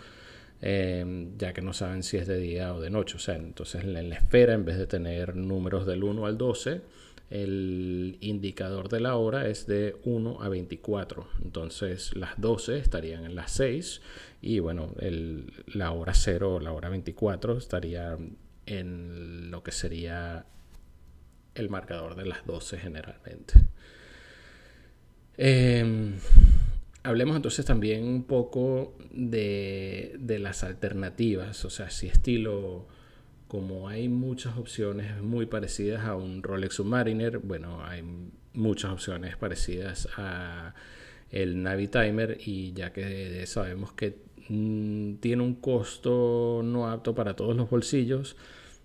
eh, 0.61 1.29
ya 1.38 1.52
que 1.52 1.62
no 1.62 1.73
saben 1.73 2.02
si 2.02 2.19
es 2.19 2.26
de 2.26 2.38
día 2.38 2.75
o 2.75 2.81
de 2.81 2.91
noche. 2.91 3.17
O 3.17 3.19
sea, 3.19 3.37
entonces 3.37 3.83
en 3.83 3.93
la 3.93 4.17
esfera, 4.17 4.55
en 4.55 4.64
vez 4.64 4.79
de 4.79 4.87
tener 4.87 5.35
números 5.35 5.87
del 5.87 6.05
1 6.05 6.26
al 6.26 6.38
12, 6.38 6.83
el 7.31 8.19
indicador 8.21 8.88
de 8.88 9.00
la 9.00 9.17
hora 9.17 9.49
es 9.49 9.67
de 9.67 9.97
1 10.05 10.43
a 10.43 10.49
24. 10.49 11.26
Entonces 11.43 12.14
las 12.14 12.41
12 12.41 12.79
estarían 12.79 13.25
en 13.25 13.35
las 13.35 13.52
6 13.52 14.02
y 14.43 14.59
bueno, 14.59 14.95
la 15.67 15.93
hora 15.93 16.14
0 16.14 16.57
o 16.57 16.61
la 16.61 16.73
hora 16.73 16.91
24 16.91 17.57
estaría 17.57 18.19
en 18.67 19.50
lo 19.50 19.62
que 19.62 19.73
sería 19.73 20.47
el 21.55 21.69
marcador 21.69 22.15
de 22.17 22.27
las 22.27 22.45
12 22.47 22.79
generalmente. 22.79 23.55
Em, 25.37 26.19
hablemos 27.03 27.37
entonces 27.37 27.65
también 27.65 28.05
un 28.05 28.25
poco 28.25 28.97
de, 29.11 30.17
de 30.19 30.39
las 30.39 30.65
alternativas, 30.65 31.65
o 31.65 31.71
sea, 31.71 31.91
si 31.91 32.07
estilo 32.07 32.87
como 33.53 33.87
hay 33.87 34.09
muchas 34.09 34.57
opciones 34.57 35.21
muy 35.21 35.45
parecidas 35.45 36.07
a 36.07 36.17
un 36.17 36.43
Rolex 36.43 36.77
Submariner, 36.77 37.37
bueno, 37.37 37.85
hay 37.85 38.03
muchas 38.55 38.93
opciones 38.93 39.37
parecidas 39.37 40.09
a 40.17 40.75
el 41.31 41.63
Navi 41.63 41.89
Timer 41.89 42.39
y 42.43 42.73
ya 42.73 42.95
que 42.95 43.45
sabemos 43.47 43.93
que 43.93 44.17
mm, 44.49 45.17
tiene 45.17 45.43
un 45.43 45.57
costo 45.57 46.63
no 46.65 46.89
apto 46.91 47.15
para 47.15 47.37
todos 47.37 47.55
los 47.55 47.69
bolsillos, 47.69 48.37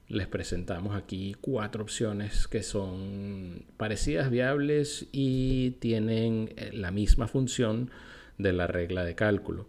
les 0.09 0.27
presentamos 0.27 0.95
aquí 0.95 1.35
cuatro 1.41 1.83
opciones 1.83 2.47
que 2.47 2.63
son 2.63 3.65
parecidas, 3.77 4.29
viables 4.29 5.07
y 5.11 5.71
tienen 5.79 6.53
eh, 6.55 6.71
la 6.73 6.91
misma 6.91 7.27
función 7.27 7.91
de 8.37 8.53
la 8.53 8.67
regla 8.67 9.03
de 9.03 9.15
cálculo. 9.15 9.67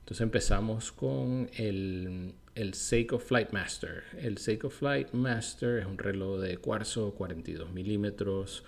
Entonces 0.00 0.22
empezamos 0.22 0.92
con 0.92 1.50
el 1.56 2.34
el 2.58 2.74
Seiko 2.74 3.20
Flight 3.20 3.52
Master. 3.52 4.02
El 4.20 4.38
Seiko 4.38 4.68
Flight 4.68 5.12
Master 5.12 5.78
es 5.78 5.86
un 5.86 5.96
reloj 5.96 6.40
de 6.40 6.56
cuarzo 6.56 7.14
42 7.14 7.70
milímetros. 7.70 8.64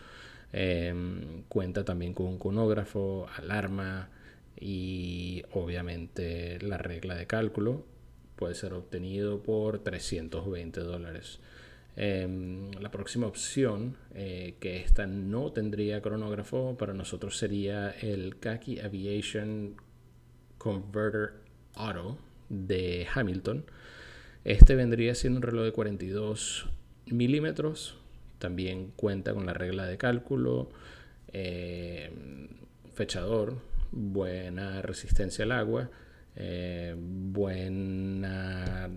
Em, 0.53 1.43
cuenta 1.49 1.85
también 1.85 2.15
con 2.15 2.27
un 2.27 2.39
conógrafo, 2.39 3.27
alarma 3.37 4.09
y 4.61 5.43
obviamente 5.53 6.61
la 6.61 6.79
regla 6.79 7.17
de 7.17 7.27
cálculo. 7.27 7.85
Puede 8.41 8.55
ser 8.55 8.73
obtenido 8.73 9.43
por 9.43 9.81
320 9.81 10.81
dólares. 10.81 11.41
Em, 11.95 12.71
la 12.81 12.91
próxima 12.91 13.27
opción, 13.27 13.99
eh, 14.15 14.55
que 14.61 14.79
esta 14.79 15.07
no 15.07 15.53
tendría 15.53 16.01
cronógrafo, 16.01 16.75
para 16.79 16.95
nosotros 16.95 17.37
sería 17.37 17.91
el 17.91 18.39
Kaki 18.39 18.81
Aviation 18.81 19.77
Converter 20.57 21.35
Auto 21.75 22.17
de 22.49 23.07
Hamilton. 23.15 23.67
Este 24.45 24.75
vendría 24.75 25.15
siendo 25.15 25.37
un 25.37 25.43
reloj 25.43 25.67
de 25.67 25.73
42 25.73 26.67
milímetros. 27.09 27.99
También 28.39 28.95
cuenta 28.97 29.35
con 29.35 29.45
la 29.45 29.53
regla 29.53 29.85
de 29.85 29.99
cálculo, 29.99 30.71
eh, 31.35 32.11
fechador, 32.95 33.59
buena 33.93 34.81
resistencia 34.81 35.45
al 35.45 35.53
agua, 35.53 35.91
eh, 36.37 36.95
buena 36.99 38.91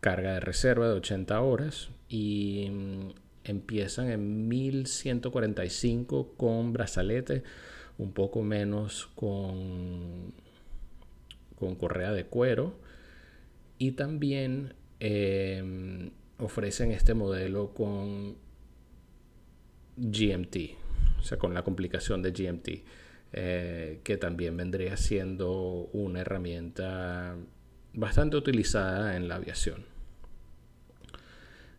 carga 0.00 0.34
de 0.34 0.40
reserva 0.40 0.88
de 0.88 0.94
80 0.94 1.40
horas 1.40 1.90
y 2.08 2.68
mm, 2.70 3.08
empiezan 3.44 4.10
en 4.10 4.48
1145 4.48 6.34
con 6.36 6.72
brazalete, 6.72 7.42
un 7.98 8.12
poco 8.12 8.42
menos 8.42 9.08
con, 9.14 10.32
con 11.56 11.74
correa 11.76 12.12
de 12.12 12.24
cuero. 12.26 12.80
Y 13.78 13.92
también 13.92 14.74
Em, 15.04 16.12
ofrecen 16.38 16.92
este 16.92 17.12
modelo 17.12 17.74
con 17.74 18.36
GMT, 19.96 20.56
o 21.18 21.24
sea, 21.24 21.38
con 21.38 21.54
la 21.54 21.64
complicación 21.64 22.22
de 22.22 22.30
GMT, 22.30 22.68
eh, 23.32 24.00
que 24.04 24.16
también 24.18 24.56
vendría 24.56 24.96
siendo 24.96 25.88
una 25.92 26.20
herramienta 26.20 27.36
bastante 27.94 28.36
utilizada 28.36 29.16
en 29.16 29.28
la 29.28 29.36
aviación. 29.36 29.84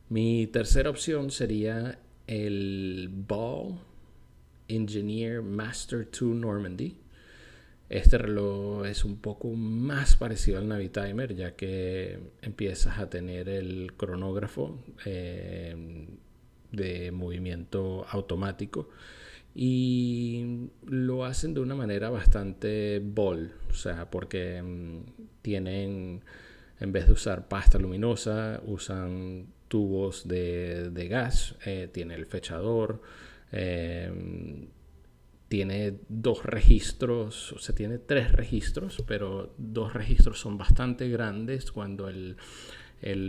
Mi 0.10 0.48
tercera 0.48 0.90
opción 0.90 1.32
sería 1.32 2.00
el 2.28 3.10
Ball 3.12 3.80
Engineer 4.68 5.42
Master 5.42 6.08
2 6.10 6.36
Normandy. 6.36 6.98
Este 7.90 8.18
reloj 8.18 8.86
es 8.86 9.06
un 9.06 9.18
poco 9.18 9.50
más 9.50 10.16
parecido 10.16 10.58
al 10.58 10.68
Navitimer 10.68 11.36
ya 11.36 11.56
que 11.56 12.20
empiezas 12.42 12.98
a 12.98 13.10
tener 13.10 13.50
el 13.50 13.94
cronógrafo 13.96 14.84
eh, 15.06 16.08
de 16.72 17.12
movimiento 17.12 18.06
automático 18.10 18.90
y 19.56 20.33
lo 20.86 21.26
hacen 21.26 21.54
de 21.54 21.62
una 21.62 21.76
manera 21.76 22.10
bastante 22.10 23.00
bold, 23.04 23.52
o 23.70 23.74
sea, 23.74 24.10
porque 24.10 24.62
mm, 24.62 25.00
tienen, 25.42 26.22
en 26.80 26.92
vez 26.92 27.08
de 27.08 27.14
usar 27.14 27.48
pasta 27.48 27.78
luminosa, 27.80 28.62
usan 28.66 29.48
tubos 29.68 30.28
de, 30.28 31.08
gas, 31.10 31.56
eh, 31.66 31.90
tiene 31.92 32.16
el 32.16 32.26
fechador, 32.26 33.02
eh, 33.52 34.12
tiene 35.48 36.00
dos 36.10 36.46
registros, 36.46 37.54
o 37.54 37.60
sea, 37.60 37.76
tiene 37.76 38.00
tres 38.00 38.32
registros, 38.32 39.04
pero 39.08 39.54
dos 39.58 39.94
registros 39.94 40.40
son 40.40 40.58
bastante 40.58 41.10
grandes 41.10 41.72
cuando 41.72 42.10
el, 42.10 42.38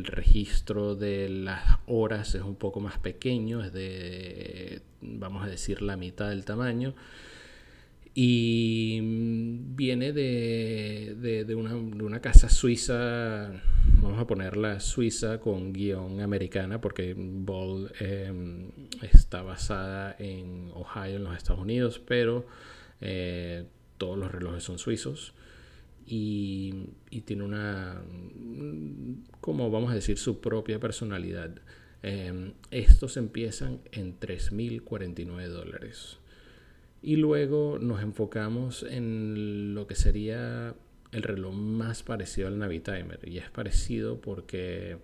registro 0.05 0.95
de 0.95 1.29
las 1.29 1.79
horas 1.87 2.35
es 2.35 2.43
un 2.43 2.57
poco 2.57 2.81
más 2.81 2.99
pequeño, 2.99 3.65
es 3.65 3.73
de, 3.73 4.83
vamos 5.01 5.45
a 5.45 5.49
decir, 5.49 5.83
la 5.83 5.97
mitad 5.97 6.29
del 6.29 6.45
tamaño. 6.45 6.95
Y 8.17 9.01
viene 9.03 10.13
de, 10.13 11.55
una, 11.57 12.21
casa 12.21 12.49
suiza, 12.49 13.51
vamos 14.01 14.21
a 14.21 14.27
ponerla 14.29 14.79
suiza 14.79 15.41
con 15.41 15.73
guion 15.73 16.21
americana, 16.21 16.81
porque 16.81 17.15
Ball 17.17 17.91
em, 17.99 18.71
está 19.03 19.43
basada 19.43 20.15
en 20.21 20.71
Ohio, 20.75 21.17
en 21.17 21.25
los 21.25 21.37
Estados 21.37 21.61
Unidos, 21.61 22.01
pero 22.07 22.47
eh, 23.01 23.65
todos 23.99 24.17
los 24.17 24.31
relojes 24.31 24.63
son 24.63 24.79
suizos. 24.79 25.35
Y, 26.07 26.91
tiene 27.25 27.45
una, 27.45 28.03
como 29.41 29.71
vamos 29.71 29.91
a 29.93 29.95
decir, 29.95 30.19
su 30.19 30.41
propia 30.41 30.79
personalidad. 30.79 31.55
Em, 32.03 32.53
estos 32.71 33.17
empiezan 33.17 33.81
en 33.93 34.19
3.049 34.19 35.49
dólares. 35.49 36.19
Y 37.03 37.17
luego 37.17 37.79
nos 37.81 38.03
enfocamos 38.03 38.83
en 38.83 39.75
lo 39.75 39.87
que 39.87 39.95
sería 39.95 40.75
el 41.13 41.23
reloj 41.23 41.55
más 41.55 42.03
parecido 42.03 42.49
al 42.49 42.59
Navitimer. 42.59 43.21
Y 43.25 43.39
es 43.39 43.51
parecido 43.51 44.21
porque 44.21 44.99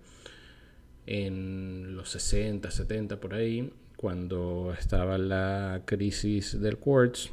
en 1.05 1.95
los 1.95 2.09
60, 2.09 2.69
70 2.69 3.19
por 3.19 3.33
ahí, 3.33 3.71
cuando 3.95 4.73
estaba 4.77 5.17
la 5.17 5.83
crisis 5.85 6.59
del 6.59 6.77
quartz, 6.77 7.29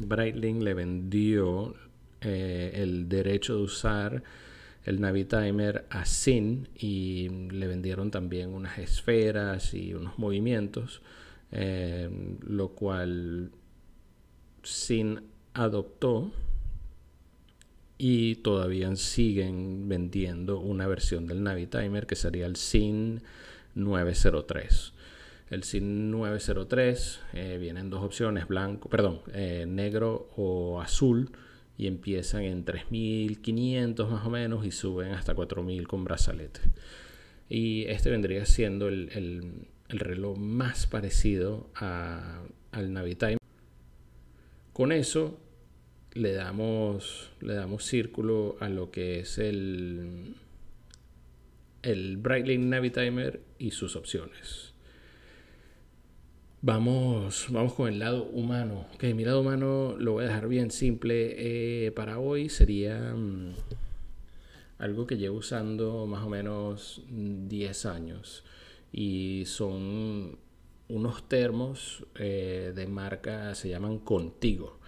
Breitling 0.00 0.64
le 0.64 0.74
vendió 0.74 1.74
eh, 2.20 2.72
el 2.74 3.08
derecho 3.08 3.56
de 3.56 3.62
usar 3.62 4.22
el 4.84 5.00
Navitimer 5.00 5.84
a 5.90 6.06
Sin 6.06 6.68
y 6.74 7.28
le 7.28 7.66
vendieron 7.66 8.10
también 8.10 8.54
unas 8.54 8.78
esferas 8.78 9.74
y 9.74 9.92
unos 9.92 10.18
movimientos, 10.18 11.02
eh, 11.52 12.08
lo 12.46 12.70
cual 12.70 13.50
sin 14.62 15.20
adoptó 15.52 16.32
y 17.98 18.36
todavía 18.36 18.94
siguen 18.96 19.88
vendiendo 19.88 20.60
una 20.60 20.86
versión 20.86 21.26
del 21.26 21.42
Navitimer 21.42 22.06
que 22.06 22.16
sería 22.16 22.46
el 22.46 22.56
SIN 22.56 23.22
903. 23.74 24.94
El 25.50 25.64
SIN 25.64 26.10
903 26.10 27.20
eh, 27.32 27.58
viene 27.60 27.80
en 27.80 27.90
dos 27.90 28.02
opciones, 28.02 28.46
blanco, 28.48 28.88
perdón, 28.88 29.20
eh, 29.32 29.66
negro 29.66 30.30
o 30.36 30.80
azul 30.80 31.30
y 31.78 31.86
empiezan 31.86 32.42
en 32.42 32.64
3.500 32.64 34.10
más 34.10 34.26
o 34.26 34.30
menos 34.30 34.66
y 34.66 34.72
suben 34.72 35.12
hasta 35.12 35.34
4.000 35.34 35.86
con 35.86 36.02
brazalete. 36.02 36.60
Y 37.48 37.84
este 37.84 38.10
vendría 38.10 38.44
siendo 38.44 38.88
el, 38.88 39.64
reloj 39.88 40.36
más 40.36 40.88
parecido 40.88 41.70
al 41.74 42.92
Navitimer. 42.92 43.38
Con 44.72 44.90
eso 44.90 45.38
le 46.14 46.32
damos, 46.32 47.30
le 47.40 47.54
damos 47.54 47.84
círculo 47.84 48.56
a 48.60 48.68
lo 48.68 48.90
que 48.90 49.20
es 49.20 49.38
el, 49.38 50.34
el 51.82 52.16
Breitling 52.16 52.68
Navitimer 52.68 53.40
y 53.58 53.70
sus 53.70 53.94
opciones. 53.94 54.67
Vamos, 56.60 57.46
vamos 57.50 57.74
con 57.74 57.88
el 57.88 58.00
lado 58.00 58.24
humano. 58.24 58.86
Que 58.98 59.14
mi 59.14 59.24
lado 59.24 59.40
humano 59.40 59.94
lo 59.96 60.14
voy 60.14 60.24
a 60.24 60.28
dejar 60.28 60.48
bien 60.48 60.72
simple. 60.72 61.34
Eh, 61.86 61.92
para 61.92 62.18
hoy 62.18 62.48
sería 62.48 63.14
mm, 63.14 63.54
algo 64.78 65.06
que 65.06 65.16
llevo 65.16 65.38
usando 65.38 66.06
más 66.06 66.24
o 66.24 66.28
menos 66.28 67.02
10 67.08 67.86
años. 67.86 68.44
Y 68.92 69.44
son 69.46 70.36
unos 70.88 71.28
termos 71.28 72.04
eh, 72.16 72.72
de 72.74 72.86
marca, 72.88 73.54
se 73.54 73.68
llaman 73.68 73.98
Contigo. 74.00 74.78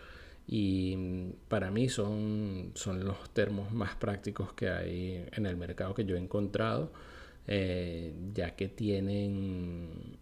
Y 0.48 0.96
mm, 0.96 1.32
para 1.48 1.70
mí 1.70 1.88
son, 1.88 2.72
son 2.74 3.04
los 3.04 3.30
termos 3.32 3.72
más 3.72 3.94
prácticos 3.94 4.52
que 4.54 4.70
hay 4.70 5.24
en 5.32 5.46
el 5.46 5.56
mercado 5.56 5.94
que 5.94 6.04
yo 6.04 6.16
he 6.16 6.18
encontrado, 6.18 6.92
eh, 7.46 8.12
ya 8.34 8.56
que 8.56 8.68
tienen, 8.68 10.18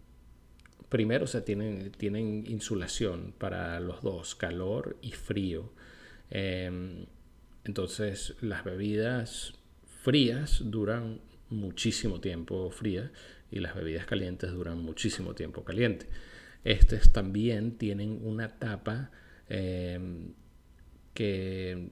primero, 0.89 1.25
o 1.25 1.41
tienen, 1.43 1.91
tienen 1.91 2.45
insulación 2.47 3.33
para 3.37 3.79
los 3.79 4.01
dos, 4.01 4.35
calor 4.35 4.97
y 5.01 5.11
frío. 5.11 5.71
Em, 6.31 7.05
entonces 7.63 8.35
las 8.41 8.63
bebidas 8.63 9.53
frías 10.01 10.61
duran 10.65 11.21
muchísimo 11.49 12.19
tiempo 12.19 12.69
frías 12.69 13.11
y 13.51 13.59
las 13.59 13.75
bebidas 13.75 14.05
calientes 14.05 14.51
duran 14.51 14.79
muchísimo 14.79 15.35
tiempo 15.35 15.63
caliente. 15.63 16.07
Estos 16.63 17.11
también 17.11 17.77
tienen 17.77 18.19
una 18.23 18.59
tapa 18.59 19.11
em, 19.47 20.33
que 21.13 21.89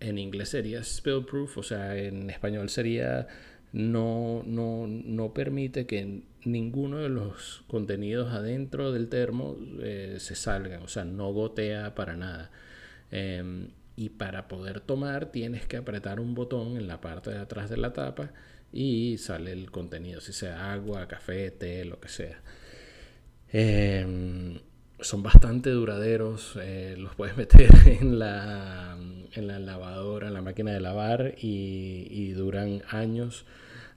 en 0.00 0.18
inglés 0.18 0.50
sería 0.50 0.82
spill 0.82 1.24
proof, 1.24 1.58
o 1.58 1.62
sea, 1.62 1.96
en 1.96 2.28
español 2.30 2.68
sería 2.68 3.28
no, 3.72 4.42
no, 4.44 4.86
no 4.86 5.32
permite 5.32 5.86
que 5.86 6.22
ninguno 6.44 6.98
de 6.98 7.08
los 7.08 7.64
contenidos 7.68 8.32
adentro 8.32 8.92
del 8.92 9.08
termo 9.08 9.56
eh, 9.80 10.16
se 10.18 10.34
salgan, 10.34 10.82
o 10.82 10.88
sea, 10.88 11.04
no 11.04 11.32
gotea 11.32 11.94
para 11.94 12.16
nada. 12.16 12.50
Em, 13.10 13.68
y 13.96 14.10
para 14.10 14.48
poder 14.48 14.80
tomar 14.80 15.26
tienes 15.26 15.66
que 15.66 15.76
apretar 15.76 16.20
un 16.20 16.34
botón 16.34 16.76
en 16.76 16.88
la 16.88 17.00
parte 17.00 17.30
de 17.30 17.38
atrás 17.38 17.68
de 17.70 17.76
la 17.76 17.92
tapa 17.92 18.32
y 18.72 19.18
sale 19.18 19.52
el 19.52 19.70
contenido, 19.70 20.20
si 20.20 20.32
sea 20.32 20.72
agua, 20.72 21.06
café, 21.08 21.50
té, 21.50 21.84
lo 21.84 22.00
que 22.00 22.08
sea. 22.08 22.40
Em, 23.52 24.58
son 25.00 25.22
bastante 25.22 25.70
duraderos, 25.70 26.56
eh, 26.60 26.96
los 26.98 27.14
puedes 27.14 27.36
meter 27.42 27.70
en 27.86 28.18
la, 28.18 28.96
en 29.32 29.46
la 29.46 29.58
lavadora, 29.58 30.28
en 30.28 30.34
la 30.34 30.42
máquina 30.42 30.72
de 30.72 30.80
lavar 30.80 31.34
y, 31.38 32.32
duran 32.32 32.82
años. 32.88 33.44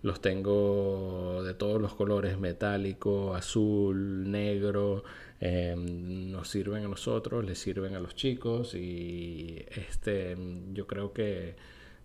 Los 0.05 0.21
tengo 0.21 1.41
de 1.43 1.55
todos 1.55 1.81
los 1.81 1.95
colores, 1.95 2.37
metálico, 2.37 3.33
azul, 3.33 4.29
negro. 4.29 5.03
Em, 5.39 6.29
nos 6.29 6.47
sirven 6.47 6.85
a 6.85 6.87
nosotros, 6.87 7.43
les 7.43 7.57
sirven 7.57 7.95
a 7.95 7.99
los 7.99 8.13
chicos 8.13 8.75
y 8.75 9.65
este, 9.75 10.37
yo 10.73 10.85
creo 10.85 11.11
que 11.11 11.55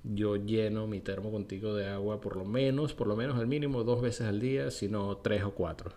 yo 0.02 0.36
lleno 0.36 0.86
mi 0.86 1.00
termo 1.00 1.30
contigo 1.30 1.74
de 1.74 1.88
agua 1.88 2.22
por 2.22 2.36
lo 2.36 2.46
menos, 2.46 2.94
por 2.94 3.06
lo 3.06 3.16
menos 3.16 3.38
al 3.38 3.46
mínimo 3.46 3.84
dos 3.84 4.00
veces 4.00 4.26
al 4.26 4.40
día, 4.40 4.70
si 4.70 4.88
no 4.88 5.18
tres 5.18 5.42
o 5.42 5.50
cuatro. 5.50 5.92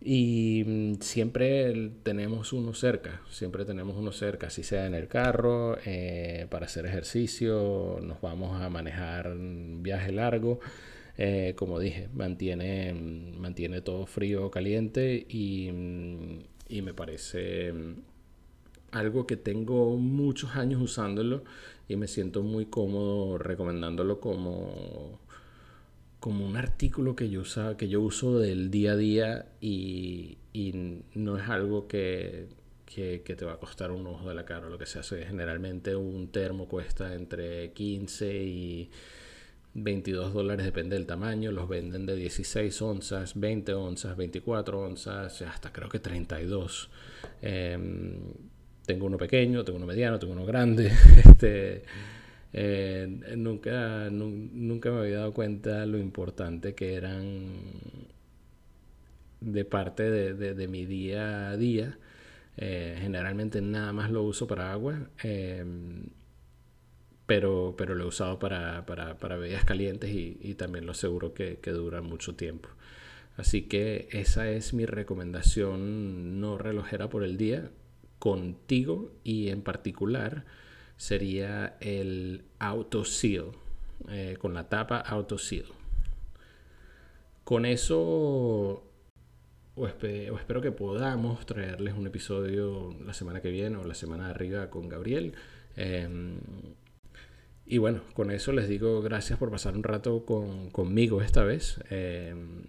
Y 0.00 0.64
mm, 0.66 0.94
siempre 1.02 1.92
tenemos 2.02 2.52
uno 2.52 2.74
cerca, 2.74 3.20
siempre 3.30 3.64
tenemos 3.64 3.96
uno 3.96 4.10
cerca, 4.10 4.50
si 4.50 4.64
sea 4.64 4.86
en 4.86 4.94
el 4.94 5.06
carro, 5.06 5.78
eh, 5.86 6.48
para 6.50 6.66
hacer 6.66 6.84
ejercicio, 6.84 8.00
nos 8.02 8.20
vamos 8.20 8.60
a 8.60 8.68
manejar 8.70 9.28
un 9.28 9.84
viaje 9.84 10.10
largo. 10.10 10.58
Eh, 11.18 11.54
como 11.56 11.78
dije, 11.78 12.08
mantiene, 12.14 12.92
mm, 12.92 13.38
mantiene 13.38 13.80
todo 13.80 14.06
frío 14.06 14.46
o 14.46 14.50
caliente 14.50 15.26
y, 15.28 15.70
mm, 15.72 16.40
y 16.68 16.82
me 16.82 16.94
parece 16.94 17.72
algo 18.90 19.26
que 19.26 19.36
tengo 19.36 19.96
muchos 19.96 20.56
años 20.56 20.80
usándolo 20.80 21.44
y 21.88 21.96
me 21.96 22.08
siento 22.08 22.42
muy 22.42 22.66
cómodo 22.66 23.38
recomendándolo 23.38 24.20
como, 24.20 25.20
como 26.20 26.46
un 26.46 26.56
artículo 26.56 27.14
que 27.16 27.30
yo, 27.30 27.40
usa, 27.42 27.76
que 27.76 27.88
yo 27.88 28.00
uso 28.00 28.38
del 28.38 28.70
día 28.70 28.92
a 28.92 28.96
día 28.96 29.46
y, 29.60 30.38
no 31.14 31.38
es 31.38 31.48
algo 31.48 31.86
que, 31.86 32.48
que, 32.86 33.18
te 33.18 33.44
va 33.44 33.54
a 33.54 33.58
costar 33.58 33.90
un 33.90 34.06
ojo 34.06 34.28
de 34.28 34.34
la 34.34 34.44
cara 34.44 34.66
o 34.66 34.70
lo 34.70 34.78
que 34.78 34.86
sea. 34.86 35.02
Generalmente 35.02 35.94
un 35.94 36.28
termo 36.28 36.66
cuesta 36.66 37.14
entre 37.14 37.72
15 37.72 38.44
y 38.44 38.90
22 39.76 40.32
dólares, 40.32 40.64
depende 40.64 40.96
del 40.96 41.06
tamaño. 41.06 41.52
Los 41.52 41.68
venden 41.68 42.06
de 42.06 42.16
16 42.16 42.82
onzas, 42.82 43.38
20 43.38 43.74
onzas, 43.74 44.16
24 44.16 44.80
onzas, 44.80 45.42
hasta 45.42 45.72
creo 45.72 45.88
que 45.88 45.98
32. 45.98 46.90
Tengo 48.86 49.06
uno 49.06 49.18
pequeño, 49.18 49.64
tengo 49.64 49.78
uno 49.78 49.86
mediano, 49.86 50.18
tengo 50.18 50.32
uno 50.32 50.46
grande. 50.46 50.86
este, 51.16 51.82
eh, 52.52 53.34
nunca, 53.36 54.08
nunca 54.10 54.90
me 54.92 55.00
había 55.00 55.18
dado 55.18 55.34
cuenta 55.34 55.84
lo 55.86 55.98
importante 55.98 56.74
que 56.74 56.94
eran 56.94 57.50
de 59.40 59.64
parte 59.64 60.10
de, 60.10 60.68
mi 60.68 60.86
día 60.86 61.50
a 61.50 61.56
día. 61.56 61.98
Eh, 62.56 62.96
generalmente 63.00 63.60
nada 63.60 63.92
más 63.92 64.10
lo 64.10 64.22
uso 64.22 64.46
para 64.46 64.72
agua, 64.72 65.10
em, 65.22 66.06
pero, 67.26 67.74
pero 67.76 67.94
lo 67.94 68.04
he 68.04 68.06
usado 68.06 68.38
para, 68.38 68.86
para, 68.86 69.18
para 69.18 69.36
bebidas 69.36 69.64
calientes 69.64 70.10
y, 70.10 70.54
también 70.54 70.86
lo 70.86 70.92
aseguro 70.92 71.34
que, 71.34 71.58
que 71.58 71.70
dura 71.72 72.00
mucho 72.02 72.34
tiempo. 72.36 72.68
Así 73.36 73.62
que 73.62 74.08
esa 74.12 74.48
es 74.50 74.72
mi 74.72 74.86
recomendación 74.86 76.40
no 76.40 76.56
relojera 76.56 77.10
por 77.10 77.22
el 77.22 77.36
día 77.36 77.70
contigo 78.18 79.12
y 79.24 79.50
en 79.50 79.62
particular 79.62 80.44
sería 80.96 81.76
el 81.80 82.44
auto 82.58 83.04
seal 83.04 83.52
eh, 84.08 84.36
con 84.38 84.54
la 84.54 84.68
tapa 84.68 84.98
auto 84.98 85.36
seal 85.38 85.66
con 87.44 87.66
eso 87.66 88.82
o, 89.78 89.86
espero 89.86 90.62
que 90.62 90.72
podamos 90.72 91.44
traerles 91.44 91.94
un 91.94 92.06
episodio 92.06 92.96
la 93.04 93.12
semana 93.12 93.42
que 93.42 93.50
viene 93.50 93.76
o 93.76 93.84
la 93.84 93.94
semana 93.94 94.24
de 94.24 94.30
arriba 94.30 94.70
con 94.70 94.88
Gabriel 94.88 95.34
em, 95.76 96.38
y 97.66 97.78
bueno, 97.78 98.02
con 98.14 98.30
eso 98.30 98.52
les 98.52 98.68
digo 98.68 99.02
gracias 99.02 99.38
por 99.38 99.50
pasar 99.50 99.74
un 99.76 99.82
rato 99.82 100.24
conmigo 100.24 101.20
esta 101.20 101.42
vez. 101.42 101.80
Em, 101.90 102.64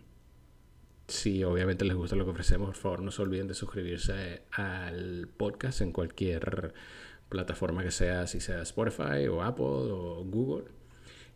si 1.07 1.43
obviamente 1.43 1.85
les 1.85 1.95
gusta 1.95 2.15
lo 2.15 2.25
que 2.25 2.31
ofrecemos, 2.31 2.69
por 2.69 2.77
favor 2.77 3.01
no 3.03 3.11
se 3.11 3.21
olviden 3.21 3.47
de 3.47 3.53
suscribirse 3.53 4.41
al 4.51 5.27
podcast 5.37 5.81
en 5.81 5.91
cualquier 5.91 6.73
plataforma 7.29 7.83
que 7.83 7.91
sea, 7.91 8.25
si 8.27 8.39
sea 8.39 8.63
Spotify 8.63 9.27
o 9.29 9.43
Apple 9.43 9.65
o 9.65 10.23
Google. 10.25 10.65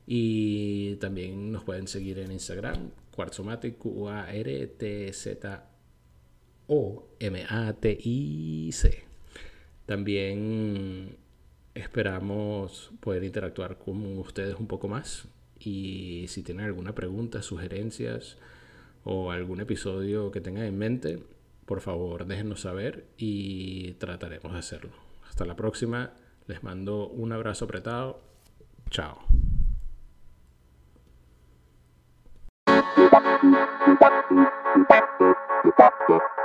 Y 0.08 0.95
también 0.95 1.52
nos 1.52 1.63
pueden 1.63 1.88
seguir 1.88 2.17
en 2.19 2.32
Instagram, 2.32 2.89
Quartzomatic, 3.12 3.78
Q-A-R-T-Z-O-M-A-T-I-C. 3.78 4.32
También 9.86 11.17
esperamos 11.74 12.92
poder 13.00 13.24
interactuar 13.24 13.78
con 13.78 14.18
ustedes 14.18 14.56
un 14.56 14.68
poco 14.68 14.88
más. 14.88 15.28
Y 15.60 16.26
si 16.28 16.44
tienen 16.44 16.66
alguna 16.66 16.94
pregunta, 16.94 17.42
sugerencias, 17.42 18.38
o 19.04 19.32
algún 19.32 19.62
episodio 19.62 20.32
que 20.32 20.42
tengan 20.42 20.66
en 20.66 20.78
mente, 20.78 21.24
por 21.66 21.82
favor 21.82 22.26
déjenos 22.26 22.62
saber 22.62 23.06
y 23.18 23.94
trataremos 23.94 24.54
de 24.54 24.60
hacerlo. 24.60 24.92
Hasta 25.28 25.46
la 25.46 25.56
próxima, 25.56 26.12
les 26.48 26.64
mando 26.64 27.08
un 27.08 27.32
abrazo 27.32 27.66
apretado. 27.66 28.20
Chao. 28.90 29.20